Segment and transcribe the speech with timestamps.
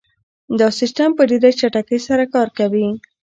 [0.59, 2.87] دا سیسټم په ډېره چټکۍ سره کار کوي.